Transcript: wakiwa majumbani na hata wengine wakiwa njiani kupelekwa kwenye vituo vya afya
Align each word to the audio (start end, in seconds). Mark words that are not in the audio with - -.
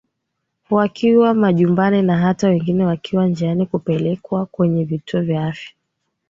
wakiwa 0.69 1.33
majumbani 1.33 2.01
na 2.01 2.17
hata 2.19 2.47
wengine 2.49 2.85
wakiwa 2.85 3.27
njiani 3.27 3.65
kupelekwa 3.65 4.45
kwenye 4.45 4.83
vituo 4.83 5.21
vya 5.21 5.45
afya 5.47 5.71